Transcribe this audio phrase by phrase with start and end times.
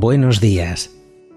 [0.00, 0.92] Buenos días.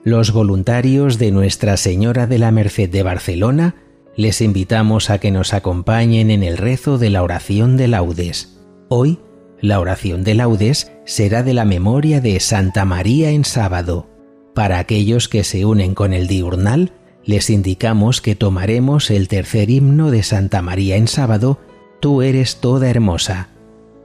[0.05, 3.76] Los voluntarios de Nuestra Señora de la Merced de Barcelona
[4.16, 8.58] les invitamos a que nos acompañen en el rezo de la oración de laudes.
[8.88, 9.19] Hoy,
[9.59, 14.08] la oración de laudes será de la memoria de Santa María en sábado.
[14.56, 16.94] Para aquellos que se unen con el diurnal,
[17.25, 21.59] les indicamos que tomaremos el tercer himno de Santa María en sábado,
[22.00, 23.50] Tú eres toda hermosa.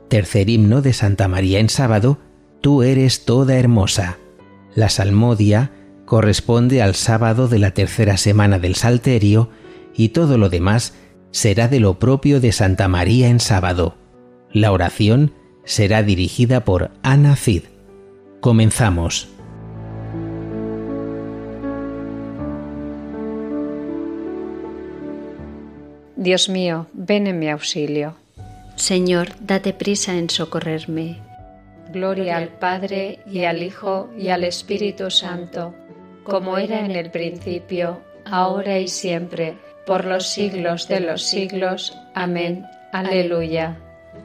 [0.09, 2.19] Tercer himno de Santa María en sábado,
[2.61, 4.19] Tú eres toda hermosa.
[4.79, 5.73] La salmodia
[6.05, 9.51] corresponde al sábado de la tercera semana del Salterio
[9.93, 10.95] y todo lo demás
[11.33, 13.97] será de lo propio de Santa María en sábado.
[14.53, 17.65] La oración será dirigida por Ana Cid.
[18.39, 19.29] Comenzamos.
[26.15, 28.15] Dios mío, ven en mi auxilio.
[28.77, 31.28] Señor, date prisa en socorrerme.
[31.91, 35.75] Gloria al Padre y al Hijo y al Espíritu Santo,
[36.23, 41.97] como era en el principio, ahora y siempre, por los siglos de los siglos.
[42.15, 42.67] Amén.
[42.93, 43.79] Aleluya.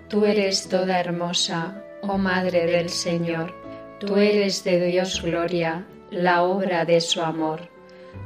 [0.09, 3.53] Tú eres toda hermosa, oh Madre del Señor.
[4.02, 7.70] Tú eres de Dios gloria, la obra de su amor.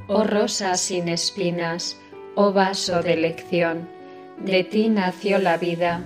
[0.07, 1.95] Oh rosa sin espinas,
[2.33, 3.87] oh vaso de elección.
[4.39, 6.01] De ti nació la vida,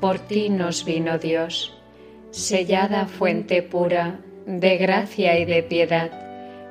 [0.00, 1.75] por ti nos vino Dios
[2.36, 6.10] sellada fuente pura de gracia y de piedad,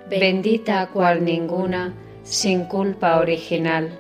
[0.08, 4.00] bendita cual ninguna, sin culpa original,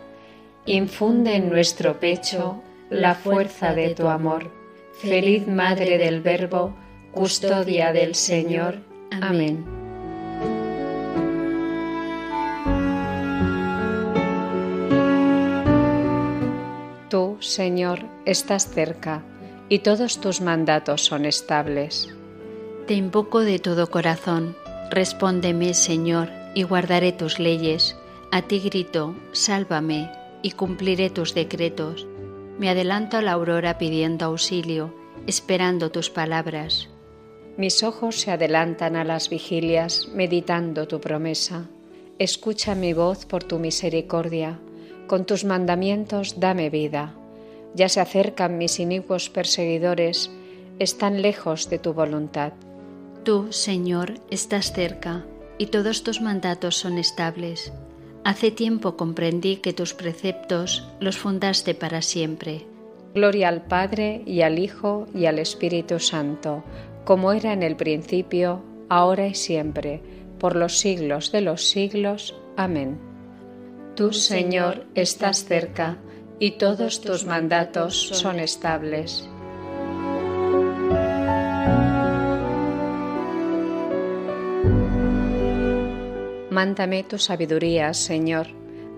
[0.67, 2.61] infunde en nuestro pecho
[2.91, 4.51] la fuerza de tu amor.
[5.01, 6.75] Feliz Madre del Verbo,
[7.11, 8.77] custodia del Señor.
[9.19, 9.65] Amén.
[17.09, 19.23] Tú, Señor, estás cerca
[19.69, 22.13] y todos tus mandatos son estables.
[22.87, 24.55] Te invoco de todo corazón,
[24.91, 27.97] respóndeme, Señor, y guardaré tus leyes.
[28.31, 30.11] A ti grito, sálvame,
[30.41, 32.07] y cumpliré tus decretos.
[32.59, 34.93] Me adelanto a la aurora pidiendo auxilio,
[35.25, 36.89] esperando tus palabras.
[37.57, 41.67] Mis ojos se adelantan a las vigilias, meditando tu promesa.
[42.19, 44.59] Escucha mi voz por tu misericordia.
[45.07, 47.15] Con tus mandamientos dame vida.
[47.75, 50.31] Ya se acercan mis inicuos perseguidores,
[50.79, 52.53] están lejos de tu voluntad.
[53.23, 55.25] Tú, Señor, estás cerca,
[55.57, 57.73] y todos tus mandatos son estables.
[58.23, 62.65] Hace tiempo comprendí que tus preceptos los fundaste para siempre.
[63.13, 66.63] Gloria al Padre y al Hijo y al Espíritu Santo,
[67.03, 70.01] como era en el principio, ahora y siempre,
[70.39, 72.35] por los siglos de los siglos.
[72.57, 72.99] Amén.
[73.95, 75.97] Tú, Señor, estás cerca
[76.39, 79.29] y todos tus mandatos son estables.
[86.49, 88.47] Mándame tu sabiduría, Señor,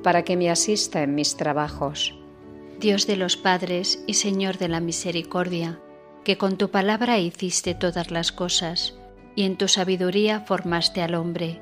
[0.03, 2.15] para que me asista en mis trabajos.
[2.79, 5.79] Dios de los padres y Señor de la misericordia,
[6.23, 8.95] que con tu palabra hiciste todas las cosas,
[9.35, 11.59] y en tu sabiduría formaste al hombre,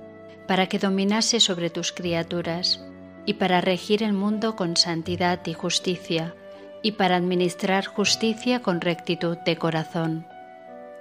[0.48, 2.82] para que dominase sobre tus criaturas
[3.26, 6.36] y para regir el mundo con santidad y justicia,
[6.82, 10.28] y para administrar justicia con rectitud de corazón.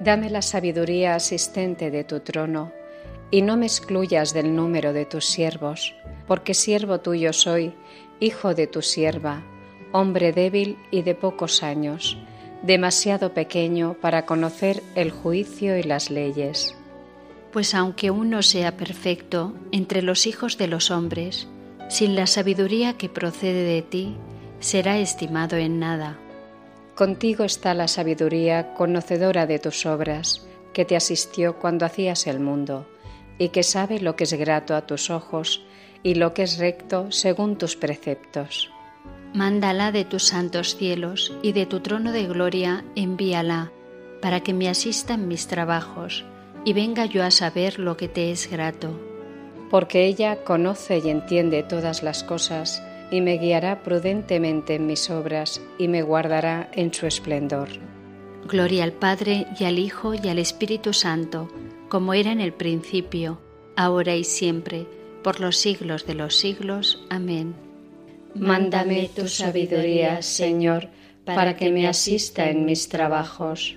[0.00, 2.73] Dame la sabiduría asistente de tu trono,
[3.31, 5.94] y no me excluyas del número de tus siervos,
[6.26, 7.75] porque siervo tuyo soy,
[8.21, 9.43] hijo de tu sierva,
[9.93, 12.17] hombre débil y de pocos años,
[12.62, 16.75] demasiado pequeño para conocer el juicio y las leyes.
[17.53, 21.47] Pues aunque uno sea perfecto entre los hijos de los hombres,
[21.89, 24.17] sin la sabiduría que procede de ti,
[24.61, 26.19] será estimado en nada.
[26.95, 32.87] Contigo está la sabiduría conocedora de tus obras, que te asistió cuando hacías el mundo,
[33.39, 35.65] y que sabe lo que es grato a tus ojos
[36.03, 38.71] y lo que es recto según tus preceptos.
[39.33, 43.73] Mándala de tus santos cielos y de tu trono de gloria envíala,
[44.23, 46.25] para que me asista en mis trabajos
[46.65, 49.13] y venga yo a saber lo que te es grato
[49.75, 52.81] porque ella conoce y entiende todas las cosas,
[53.11, 57.71] y me guiará prudentemente en mis obras, y me guardará en su esplendor.
[58.47, 61.49] Gloria al Padre y al Hijo y al Espíritu Santo,
[61.88, 63.41] como era en el principio,
[63.75, 64.87] ahora y siempre,
[65.25, 67.05] por los siglos de los siglos.
[67.11, 67.56] Amén.
[68.37, 70.87] Mándame tu sabiduría, Señor,
[71.25, 73.76] para que me asista en mis trabajos.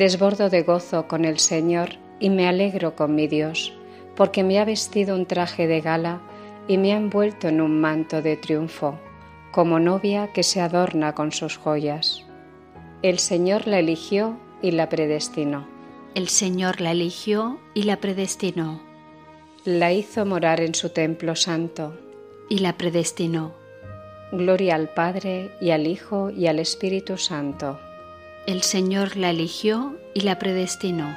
[0.00, 3.74] Desbordo de gozo con el Señor y me alegro con mi Dios,
[4.16, 6.22] porque me ha vestido un traje de gala
[6.66, 8.98] y me ha envuelto en un manto de triunfo,
[9.50, 12.24] como novia que se adorna con sus joyas.
[13.02, 15.68] El Señor la eligió y la predestinó.
[16.14, 18.80] El Señor la eligió y la predestinó.
[19.66, 21.94] La hizo morar en su templo santo.
[22.48, 23.52] Y la predestinó.
[24.32, 27.78] Gloria al Padre y al Hijo y al Espíritu Santo
[28.46, 31.16] el Señor la eligió y la predestinó.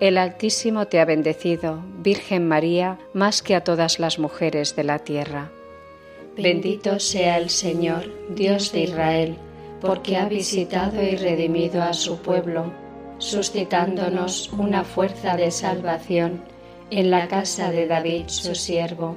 [0.00, 4.98] El Altísimo te ha bendecido, Virgen María, más que a todas las mujeres de la
[4.98, 5.52] tierra.
[6.36, 9.36] Bendito sea el Señor, Dios de Israel,
[9.80, 12.72] porque ha visitado y redimido a su pueblo,
[13.18, 16.42] suscitándonos una fuerza de salvación
[16.90, 19.16] en la casa de David, su siervo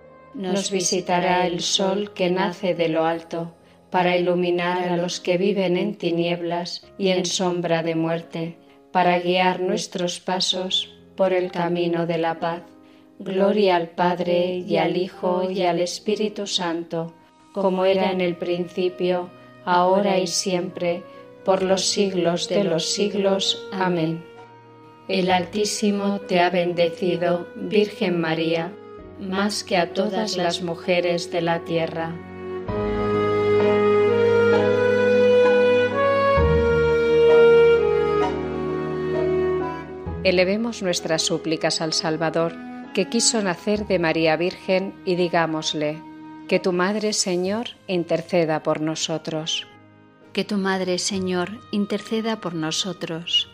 [0.33, 3.53] nos visitará el sol que nace de lo alto,
[3.89, 8.57] para iluminar a los que viven en tinieblas y en sombra de muerte,
[8.91, 12.63] para guiar nuestros pasos por el camino de la paz.
[13.19, 17.13] Gloria al Padre y al Hijo y al Espíritu Santo,
[17.53, 19.29] como era en el principio,
[19.65, 21.03] ahora y siempre,
[21.43, 23.67] por los siglos de los siglos.
[23.73, 24.23] Amén.
[25.07, 28.73] El Altísimo te ha bendecido, Virgen María
[29.21, 32.13] más que a todas las mujeres de la tierra.
[40.23, 42.53] Elevemos nuestras súplicas al Salvador,
[42.93, 46.01] que quiso nacer de María Virgen, y digámosle,
[46.47, 49.67] que tu Madre, Señor, interceda por nosotros.
[50.33, 53.49] Que tu Madre, Señor, interceda por nosotros.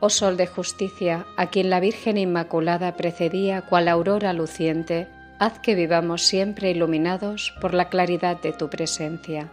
[0.00, 5.74] Oh Sol de justicia, a quien la Virgen Inmaculada precedía cual aurora luciente, haz que
[5.74, 9.50] vivamos siempre iluminados por la claridad de tu presencia.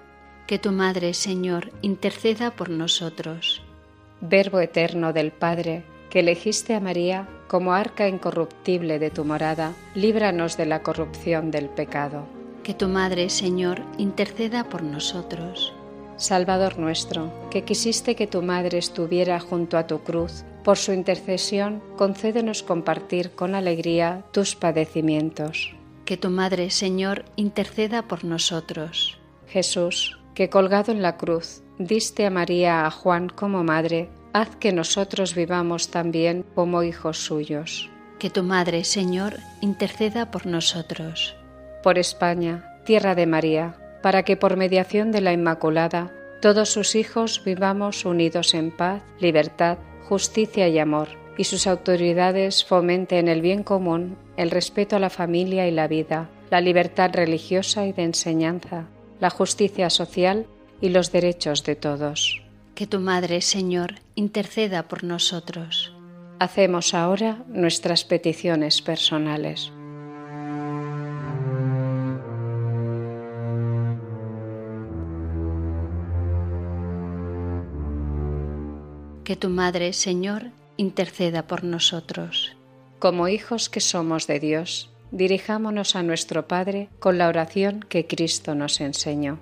[0.48, 3.62] Que tu Madre, Señor, interceda por nosotros.
[4.20, 10.58] Verbo eterno del Padre, que elegiste a María como arca incorruptible de tu morada, líbranos
[10.58, 12.26] de la corrupción del pecado.
[12.64, 15.74] Que tu Madre, Señor, interceda por nosotros.
[16.18, 21.82] Salvador nuestro, que quisiste que tu Madre estuviera junto a tu cruz, por su intercesión
[21.98, 25.76] concédenos compartir con alegría tus padecimientos.
[26.06, 29.18] Que tu Madre, Señor, interceda por nosotros.
[29.48, 34.74] Jesús, que colgado en la cruz, diste a María a Juan como madre, haz que
[34.74, 37.90] nosotros vivamos también como hijos suyos.
[38.20, 41.36] Que tu Madre, Señor, interceda por nosotros.
[41.84, 47.42] Por España, tierra de María, para que por mediación de la Inmaculada todos sus hijos
[47.46, 49.78] vivamos unidos en paz, libertad,
[50.10, 51.08] justicia y amor,
[51.38, 56.30] y sus autoridades fomenten el bien común, el respeto a la familia y la vida,
[56.52, 58.88] la libertad religiosa y de enseñanza,
[59.22, 60.48] la justicia social
[60.82, 62.44] y los derechos de todos.
[62.76, 65.94] Que tu Madre, Señor, interceda por nosotros.
[66.40, 69.72] Hacemos ahora nuestras peticiones personales.
[79.24, 82.58] Que tu Madre, Señor, interceda por nosotros.
[83.00, 88.54] Como hijos que somos de Dios, dirijámonos a nuestro Padre con la oración que Cristo
[88.54, 89.40] nos enseñó.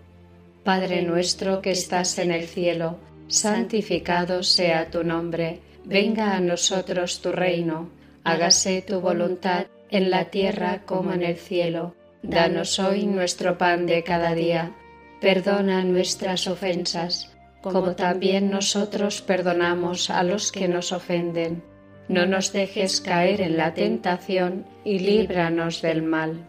[0.64, 2.98] Padre nuestro que estás en el cielo,
[3.28, 7.90] santificado sea tu nombre, venga a nosotros tu reino,
[8.24, 11.96] hágase tu voluntad en la tierra como en el cielo.
[12.22, 14.76] Danos hoy nuestro pan de cada día,
[15.20, 17.31] perdona nuestras ofensas,
[17.62, 21.64] como también nosotros perdonamos a los que nos ofenden
[22.12, 26.46] no nos dejes caer en la tentación y líbranos del mal.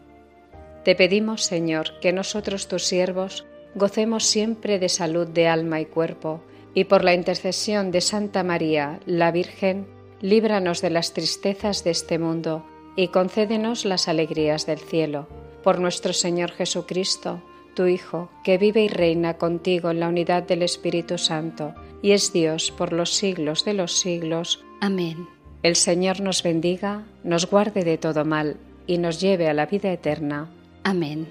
[0.84, 6.42] Te pedimos, Señor, que nosotros tus siervos gocemos siempre de salud de alma y cuerpo,
[6.74, 9.86] y por la intercesión de Santa María, la Virgen,
[10.20, 12.66] líbranos de las tristezas de este mundo
[12.96, 15.28] y concédenos las alegrías del cielo.
[15.62, 17.40] Por nuestro Señor Jesucristo,
[17.74, 22.32] tu Hijo, que vive y reina contigo en la unidad del Espíritu Santo, y es
[22.32, 24.64] Dios por los siglos de los siglos.
[24.80, 25.28] Amén.
[25.62, 29.92] El Señor nos bendiga, nos guarde de todo mal y nos lleve a la vida
[29.92, 30.50] eterna.
[30.82, 31.28] Amén.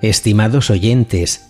[0.00, 1.48] Estimados oyentes,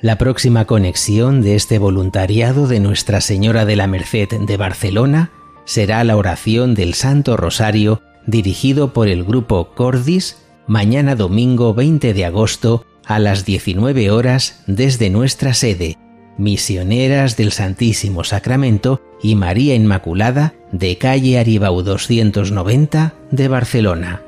[0.00, 5.30] la próxima conexión de este voluntariado de Nuestra Señora de la Merced de Barcelona
[5.64, 12.24] será la oración del Santo Rosario dirigido por el grupo Cordis mañana domingo 20 de
[12.24, 15.98] agosto a las 19 horas desde nuestra sede,
[16.38, 24.22] Misioneras del Santísimo Sacramento y María Inmaculada de calle Aribau 290 de Barcelona.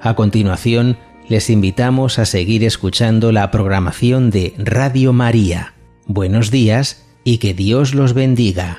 [0.00, 0.96] A continuación,
[1.28, 5.74] les invitamos a seguir escuchando la programación de Radio María.
[6.06, 8.78] Buenos días y que Dios los bendiga.